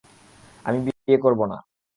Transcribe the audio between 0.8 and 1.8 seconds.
বিয়ে করব না।